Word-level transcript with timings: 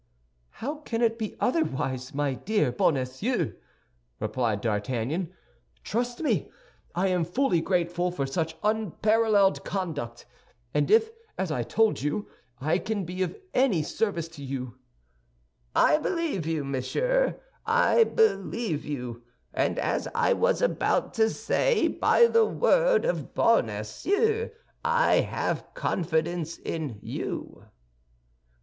"How 0.53 0.77
can 0.77 1.03
it 1.03 1.19
be 1.19 1.37
otherwise, 1.39 2.11
my 2.11 2.33
dear 2.33 2.71
Bonacieux?" 2.71 3.53
replied 4.19 4.59
D'Artagnan; 4.59 5.31
"trust 5.83 6.21
me, 6.23 6.49
I 6.95 7.09
am 7.09 7.23
fully 7.23 7.61
grateful 7.61 8.09
for 8.09 8.25
such 8.25 8.55
unparalleled 8.63 9.63
conduct, 9.63 10.25
and 10.73 10.89
if, 10.89 11.11
as 11.37 11.51
I 11.51 11.61
told 11.61 12.01
you, 12.01 12.27
I 12.59 12.79
can 12.79 13.05
be 13.05 13.21
of 13.21 13.37
any 13.53 13.83
service 13.83 14.27
to 14.29 14.43
you—" 14.43 14.79
"I 15.75 15.99
believe 15.99 16.47
you, 16.47 16.63
monsieur, 16.65 17.39
I 17.67 18.03
believe 18.03 18.83
you; 18.83 19.21
and 19.53 19.77
as 19.77 20.07
I 20.15 20.33
was 20.33 20.63
about 20.63 21.13
to 21.13 21.29
say, 21.29 21.87
by 21.87 22.25
the 22.25 22.47
word 22.47 23.05
of 23.05 23.35
Bonacieux, 23.35 24.49
I 24.83 25.17
have 25.17 25.75
confidence 25.75 26.57
in 26.57 26.97
you." 27.03 27.65